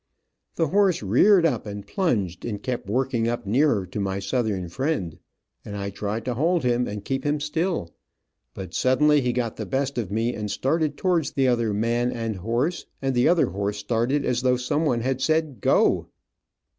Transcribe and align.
The 0.55 0.69
horse 0.69 1.03
reared 1.03 1.45
up 1.45 1.67
and 1.67 1.85
plunged, 1.85 2.43
and 2.43 2.63
kept 2.63 2.89
working 2.89 3.27
up 3.27 3.45
nearer 3.45 3.85
to 3.85 3.99
my 3.99 4.17
Southern 4.17 4.67
friend, 4.67 5.19
and 5.63 5.77
I 5.77 5.91
tried 5.91 6.25
to 6.25 6.33
hold 6.33 6.63
him, 6.63 6.87
and 6.87 7.05
keep 7.05 7.23
him 7.23 7.39
still, 7.39 7.93
but 8.55 8.73
suddenly 8.73 9.21
he 9.21 9.31
got 9.31 9.57
the 9.57 9.65
best 9.67 9.99
of 9.99 10.09
me 10.11 10.33
and 10.33 10.49
started 10.49 10.97
towards 10.97 11.33
the 11.33 11.47
other 11.47 11.71
man 11.71 12.11
and 12.11 12.37
horse, 12.37 12.87
and 12.99 13.13
the 13.13 13.27
other 13.27 13.45
horse 13.51 13.77
started, 13.77 14.25
as 14.25 14.41
though 14.41 14.57
some 14.57 14.85
one 14.85 15.01
had 15.01 15.21
said 15.21 15.61
"go". 15.61 16.07